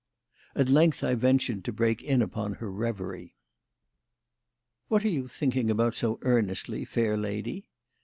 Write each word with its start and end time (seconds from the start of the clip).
At 0.55 0.67
length 0.67 1.03
I 1.03 1.13
ventured 1.13 1.63
to 1.63 1.71
break 1.71 2.01
in 2.01 2.23
upon 2.23 2.53
her 2.53 2.71
reverie. 2.71 3.35
"What 4.87 5.05
are 5.05 5.09
you 5.09 5.27
thinking 5.27 5.69
about 5.69 5.93
so 5.93 6.17
earnestly, 6.23 6.85
fair 6.85 7.15
lady?" 7.15 7.69